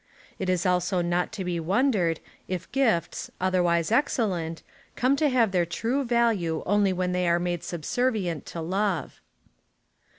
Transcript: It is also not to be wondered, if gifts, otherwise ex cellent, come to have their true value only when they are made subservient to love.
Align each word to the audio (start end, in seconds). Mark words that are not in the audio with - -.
It 0.39 0.49
is 0.49 0.65
also 0.65 1.03
not 1.03 1.31
to 1.33 1.43
be 1.43 1.59
wondered, 1.59 2.21
if 2.47 2.71
gifts, 2.71 3.29
otherwise 3.39 3.91
ex 3.91 4.17
cellent, 4.17 4.63
come 4.95 5.15
to 5.17 5.29
have 5.29 5.51
their 5.51 5.63
true 5.63 6.03
value 6.03 6.63
only 6.65 6.91
when 6.91 7.11
they 7.11 7.27
are 7.27 7.37
made 7.37 7.63
subservient 7.63 8.47
to 8.47 8.61
love. 8.61 9.21